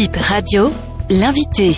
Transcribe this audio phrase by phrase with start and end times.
[0.00, 0.70] Bip Radio,
[1.10, 1.76] l'invité.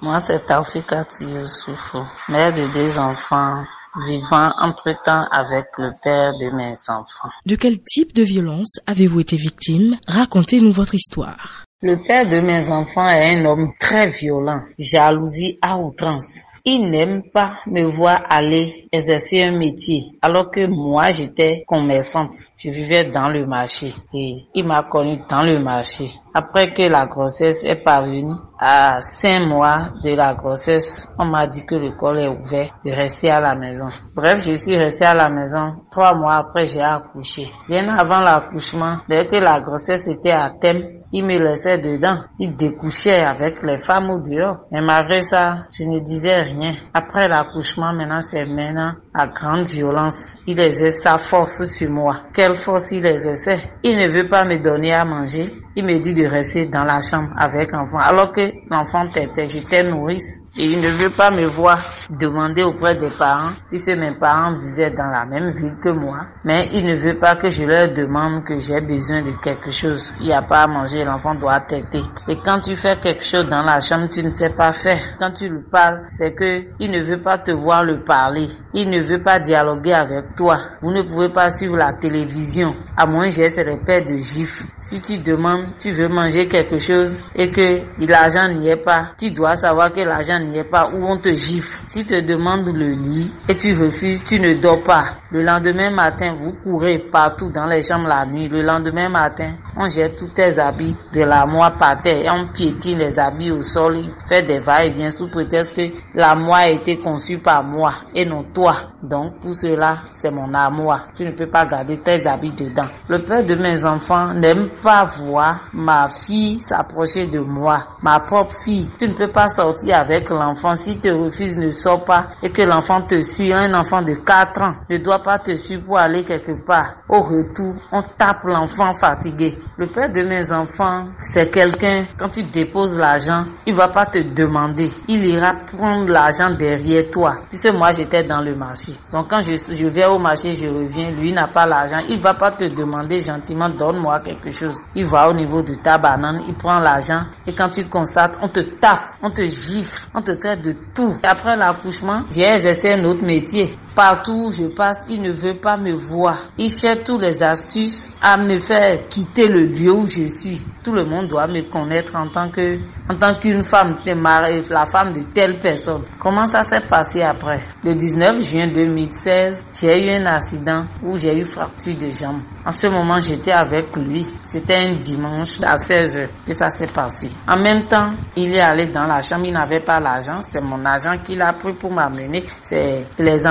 [0.00, 3.64] Moi, c'est Taufika Youssoufou, mère de deux enfants,
[4.06, 7.30] vivant entre-temps avec le père de mes enfants.
[7.46, 9.96] De quel type de violence avez-vous été victime?
[10.06, 11.64] Racontez-nous votre histoire.
[11.82, 16.44] Le père de mes enfants est un homme très violent, jalousie à outrance.
[16.70, 22.34] Il n'aime pas me voir aller exercer un métier alors que moi j'étais commerçante.
[22.58, 26.10] Je vivais dans le marché et il m'a connu dans le marché.
[26.34, 31.64] Après que la grossesse est parvenue, à cinq mois de la grossesse, on m'a dit
[31.64, 33.86] que l'école est ouverte, de rester à la maison.
[34.14, 35.76] Bref, je suis restée à la maison.
[35.90, 37.50] Trois mois après, j'ai accouché.
[37.68, 42.16] Bien avant l'accouchement, dès que la grossesse était à thème, il me laissait dedans.
[42.38, 44.58] Il découchait avec les femmes au dehors.
[44.70, 46.74] Mais malgré ça, je ne disais rien.
[46.92, 50.34] Après l'accouchement, maintenant, c'est maintenant à grande violence.
[50.46, 52.22] Il exerce sa force sur moi.
[52.34, 55.50] Quelle force il exerçait Il ne veut pas me donner à manger.
[55.76, 57.98] Il me dit de rester dans la chambre avec l'enfant.
[57.98, 60.47] Alors que l'enfant était, j'étais nourrice.
[60.60, 61.78] Et il ne veut pas me voir
[62.10, 66.22] demander auprès des parents, puisque mes parents vivaient dans la même ville que moi.
[66.44, 70.12] Mais il ne veut pas que je leur demande que j'ai besoin de quelque chose.
[70.18, 72.02] Il n'y a pas à manger, l'enfant doit têter.
[72.26, 75.00] Et quand tu fais quelque chose dans la chambre, tu ne sais pas faire.
[75.20, 78.46] Quand tu lui parles, c'est que il ne veut pas te voir le parler.
[78.74, 80.58] Il ne veut pas dialoguer avec toi.
[80.80, 82.74] Vous ne pouvez pas suivre la télévision.
[82.96, 84.64] À moins j'ai ces repères de gifs.
[84.80, 89.30] Si tu demandes, tu veux manger quelque chose et que l'argent n'y est pas, tu
[89.30, 91.82] dois savoir que l'argent n'y pas ou on te gifle.
[91.86, 95.04] Si te demande le lit et tu refuses, tu ne dors pas.
[95.30, 98.48] Le lendemain matin, vous courez partout dans les chambres la nuit.
[98.48, 102.98] Le lendemain matin, on jette tous tes habits de la moire par terre on piétine
[102.98, 103.96] les habits au sol.
[103.98, 105.82] Il fait des va-et-vient sous prétexte que
[106.14, 108.74] la moire a été conçue par moi et non toi.
[109.02, 110.96] Donc pour cela, c'est mon amour.
[111.14, 112.88] Tu ne peux pas garder tes habits dedans.
[113.08, 118.54] Le père de mes enfants n'aime pas voir ma fille s'approcher de moi, ma propre
[118.64, 118.90] fille.
[118.98, 122.62] Tu ne peux pas sortir avec l'enfant si te refuse ne sort pas et que
[122.62, 123.52] l'enfant te suit.
[123.52, 126.94] Un enfant de 4 ans ne doit pas te suivre pour aller quelque part.
[127.08, 129.58] Au retour, on tape l'enfant fatigué.
[129.76, 134.18] Le père de mes enfants, c'est quelqu'un, quand tu déposes l'argent, il va pas te
[134.18, 134.90] demander.
[135.06, 137.36] Il ira prendre l'argent derrière toi.
[137.48, 138.87] Puisque moi, j'étais dans le marché.
[139.12, 141.98] Donc quand je, je vais au marché, je reviens, lui n'a pas l'argent.
[142.08, 144.80] Il va pas te demander gentiment, donne-moi quelque chose.
[144.94, 148.48] Il va au niveau de ta banane, il prend l'argent et quand tu constates, on
[148.48, 151.14] te tape, on te gifle, on te traite de tout.
[151.22, 153.68] Après l'accouchement, j'ai exercé un autre métier.
[153.98, 156.52] Partout où je passe, il ne veut pas me voir.
[156.56, 160.64] Il cherche toutes les astuces à me faire quitter le lieu où je suis.
[160.84, 162.78] Tout le monde doit me connaître en tant que,
[163.10, 166.02] en tant qu'une femme, la femme de telle personne.
[166.20, 167.60] Comment ça s'est passé après?
[167.82, 172.38] Le 19 juin 2016, j'ai eu un accident où j'ai eu fracture de jambe.
[172.64, 174.24] En ce moment, j'étais avec lui.
[174.44, 177.30] C'était un dimanche à 16 h que ça s'est passé.
[177.48, 179.46] En même temps, il est allé dans la chambre.
[179.46, 180.40] Il n'avait pas l'argent.
[180.40, 182.44] C'est mon agent qui l'a pris pour m'amener.
[182.62, 183.44] C'est les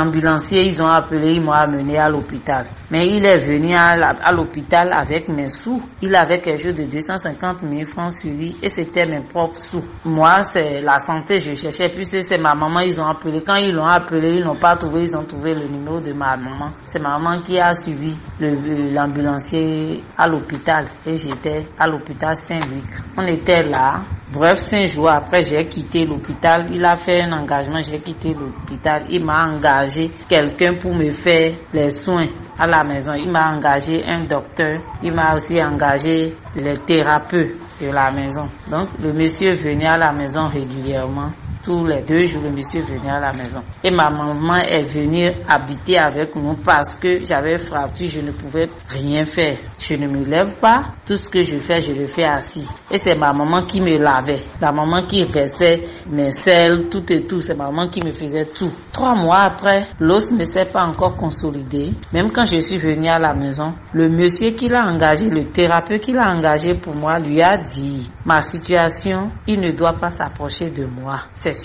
[0.52, 2.66] ils ont appelé, ils m'ont amené à l'hôpital.
[2.92, 5.82] Mais il est venu à l'hôpital avec mes sous.
[6.02, 9.84] Il avait quelque chose de 250 000 francs sur lui et c'était mes propres sous.
[10.06, 13.44] Moi, c'est la santé, je cherchais puisque c'est ma maman, ils ont appelé.
[13.46, 16.36] Quand ils l'ont appelé, ils n'ont pas trouvé, ils ont trouvé le numéro de ma
[16.38, 16.72] maman.
[16.84, 22.86] C'est ma maman qui a suivi l'ambulancier à l'hôpital et j'étais à l'hôpital Saint-Luc.
[23.18, 24.02] On était là.
[24.30, 26.68] Bref, cinq jours après, j'ai quitté l'hôpital.
[26.74, 29.06] Il a fait un engagement, j'ai quitté l'hôpital.
[29.10, 32.28] Il m'a engagé quelqu'un pour me faire les soins
[32.60, 33.14] à la maison.
[33.14, 34.82] Il m'a engagé un docteur.
[35.02, 38.50] Il m'a aussi engagé les thérapeutes de la maison.
[38.70, 41.32] Donc, le monsieur venait à la maison régulièrement
[41.68, 43.60] tous les deux jours, le monsieur venait à la maison.
[43.84, 48.70] Et ma maman est venue habiter avec nous parce que j'avais fracture, je ne pouvais
[48.88, 49.58] rien faire.
[49.78, 52.66] Je ne me lève pas, tout ce que je fais, je le fais assis.
[52.90, 57.28] Et c'est ma maman qui me lavait, la maman qui baissait mes selles, tout et
[57.28, 58.72] tout, c'est ma maman qui me faisait tout.
[58.94, 61.92] Trois mois après, l'os ne s'est pas encore consolidé.
[62.14, 66.02] Même quand je suis venue à la maison, le monsieur qui l'a engagé, le thérapeute
[66.02, 70.70] qui l'a engagé pour moi, lui a dit, ma situation, il ne doit pas s'approcher
[70.70, 71.24] de moi.
[71.34, 71.57] C'est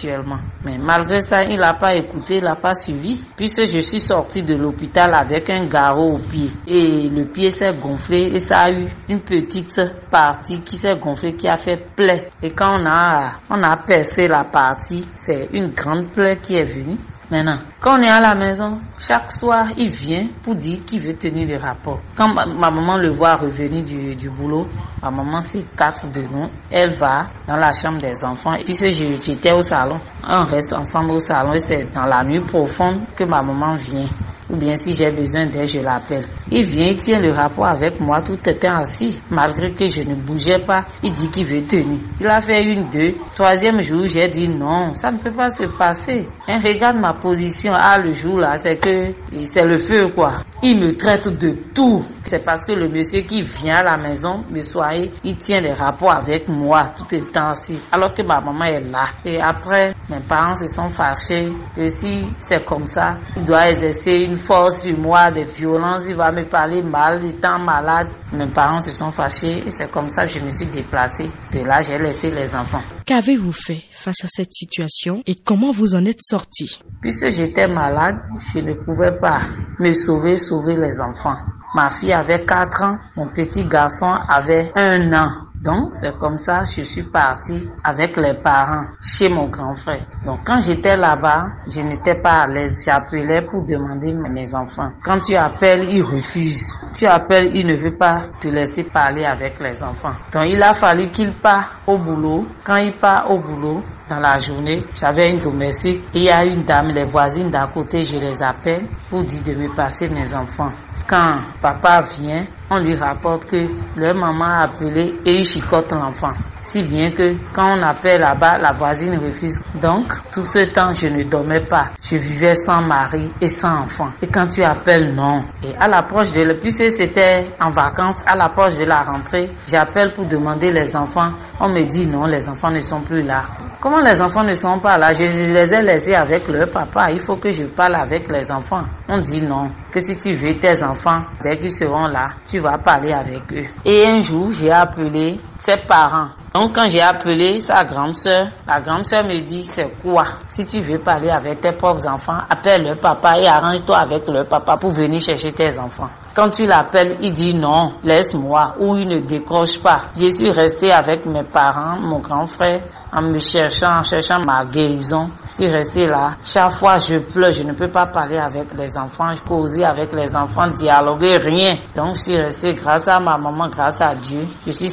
[0.64, 4.42] mais malgré ça, il n'a pas écouté, il n'a pas suivi, puisque je suis sortie
[4.42, 6.50] de l'hôpital avec un garrot au pied.
[6.66, 9.80] Et le pied s'est gonflé et ça a eu une petite
[10.10, 12.30] partie qui s'est gonflée, qui a fait plaie.
[12.42, 16.64] Et quand on a, on a percé la partie, c'est une grande plaie qui est
[16.64, 16.98] venue.
[17.32, 21.16] Maintenant, quand on est à la maison, chaque soir, il vient pour dire qu'il veut
[21.16, 21.98] tenir le rapport.
[22.14, 24.66] Quand ma, maman le voit revenir du, du boulot,
[25.00, 28.52] ma maman, c'est quatre de nous, elle va dans la chambre des enfants.
[28.52, 29.98] Et puis, j'étais au salon,
[30.28, 34.08] on reste ensemble au salon et c'est dans la nuit profonde que ma maman vient.
[34.52, 36.24] Ou bien si j'ai besoin d'aide, je l'appelle.
[36.50, 40.14] Il vient, il tient le rapport avec moi tout était assis, malgré que je ne
[40.14, 40.84] bougeais pas.
[41.02, 41.98] Il dit qu'il veut tenir.
[42.20, 43.14] Il a fait une, deux.
[43.34, 46.28] Troisième jour, j'ai dit non, ça ne peut pas se passer.
[46.46, 47.72] Hein, regarde ma position.
[47.74, 49.14] Ah, le jour là, c'est que
[49.44, 50.44] c'est le feu quoi.
[50.62, 52.02] Il me traite de tout.
[52.24, 55.72] C'est parce que le monsieur qui vient à la maison me soirée, il tient les
[55.72, 59.06] rapports avec moi tout temps assis, alors que ma maman est là.
[59.24, 64.18] Et après, mes parents se sont fâchés que si c'est comme ça, il doit exercer
[64.18, 68.08] une force sur moi, des violences, il va me parler mal, étant malade.
[68.32, 71.30] Mes parents se sont fâchés et c'est comme ça que je me suis déplacée.
[71.52, 72.82] De là, j'ai laissé les enfants.
[73.06, 76.80] Qu'avez-vous fait face à cette situation et comment vous en êtes sorti?
[77.00, 78.16] Puisque j'étais malade,
[78.52, 79.40] je ne pouvais pas
[79.78, 81.36] me sauver, sauver les enfants.
[81.74, 85.28] Ma fille avait 4 ans, mon petit garçon avait un an.
[85.62, 90.04] Donc, c'est comme ça, je suis partie avec les parents chez mon grand frère.
[90.26, 92.82] Donc, quand j'étais là-bas, je n'étais pas à l'aise.
[92.84, 94.90] J'appelais pour demander mes enfants.
[95.04, 96.74] Quand tu appelles, ils refusent.
[96.92, 100.14] Tu appelles, ils ne veulent pas te laisser parler avec les enfants.
[100.32, 102.44] Donc, il a fallu qu'il part au boulot.
[102.64, 106.02] Quand il part au boulot, dans la journée, j'avais une domestique.
[106.14, 109.54] Il y a une dame, les voisines d'à côté, je les appelle pour dire de
[109.54, 110.72] me passer mes enfants.
[111.08, 113.66] Quand papa vient, on lui rapporte que
[113.96, 116.32] leur maman a appelé et il chicote l'enfant.
[116.62, 119.62] Si bien que quand on appelle là-bas, la voisine refuse.
[119.80, 121.90] Donc, tout ce temps, je ne dormais pas.
[122.00, 124.10] Je vivais sans mari et sans enfant.
[124.22, 125.42] Et quand tu appelles, non.
[125.62, 130.26] Et à l'approche de, puisque c'était en vacances, à l'approche de la rentrée, j'appelle pour
[130.26, 131.30] demander les enfants.
[131.60, 133.42] On me dit non, les enfants ne sont plus là.
[133.80, 137.10] Comment les enfants ne sont pas là Je les ai laissés avec leur papa.
[137.10, 138.84] Il faut que je parle avec les enfants.
[139.08, 139.66] On dit non.
[139.92, 143.66] Que si tu veux tes enfants, dès qu'ils seront là, tu vas parler avec eux.
[143.84, 146.26] Et un jour, j'ai appelé ses parents.
[146.54, 150.24] Donc quand j'ai appelé sa grande soeur, la grande soeur me dit c'est quoi?
[150.48, 154.44] Si tu veux parler avec tes propres enfants, appelle le papa et arrange-toi avec le
[154.44, 156.10] papa pour venir chercher tes enfants.
[156.34, 160.02] Quand tu l'appelles, il dit non, laisse-moi ou il ne décroche pas.
[160.18, 162.82] Je suis resté avec mes parents, mon grand frère,
[163.12, 165.30] en me cherchant, en cherchant ma guérison.
[165.50, 166.34] Je suis resté là.
[166.42, 170.12] Chaque fois je pleure, je ne peux pas parler avec les enfants, je causer avec
[170.12, 171.74] les enfants, dialoguer, rien.
[171.94, 174.46] Donc je suis resté grâce à ma maman, grâce à Dieu.
[174.66, 174.90] Je suis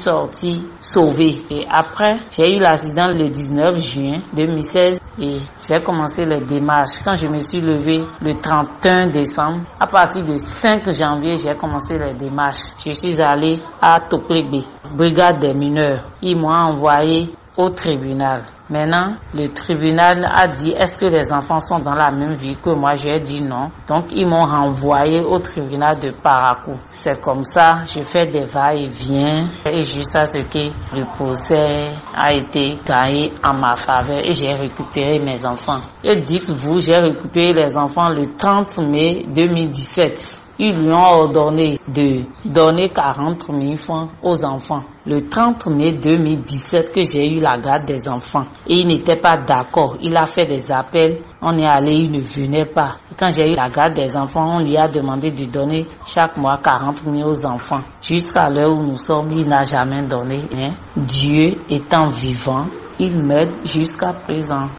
[0.59, 1.35] sorti sauvé.
[1.50, 7.01] Et après, j'ai eu l'accident le 19 juin 2016 et j'ai commencé les démarches.
[7.03, 11.97] Quand je me suis levé le 31 décembre, à partir du 5 janvier, j'ai commencé
[11.97, 12.73] les démarches.
[12.85, 14.63] Je suis allé à Toplebe,
[14.95, 16.09] brigade des mineurs.
[16.21, 18.44] Ils m'ont envoyé au tribunal.
[18.69, 22.69] Maintenant, le tribunal a dit est-ce que les enfants sont dans la même vie que
[22.69, 22.95] moi?
[22.95, 23.71] J'ai dit non.
[23.88, 26.74] Donc, ils m'ont renvoyé au tribunal de Parakou.
[26.92, 32.77] C'est comme ça, je fais des va-et-vient et jusqu'à ce que le procès a été
[32.86, 35.81] gagné en ma faveur et j'ai récupéré mes enfants.
[36.04, 42.24] Et dites-vous, j'ai récupéré les enfants le 30 mai 2017 ils lui ont ordonné de
[42.44, 44.83] donner 40 000 francs aux enfants.
[45.06, 48.44] Le 30 mai 2017 que j'ai eu la garde des enfants.
[48.67, 49.97] Et il n'était pas d'accord.
[50.01, 51.21] Il a fait des appels.
[51.41, 52.95] On est allé, il ne venait pas.
[53.17, 56.59] Quand j'ai eu la garde des enfants, on lui a demandé de donner chaque mois
[56.63, 57.81] 40 000 aux enfants.
[58.01, 60.47] Jusqu'à l'heure où nous sommes, il n'a jamais donné.
[60.53, 60.71] Hein.
[60.95, 62.67] Dieu étant vivant,
[63.00, 64.69] il m'aide jusqu'à présent.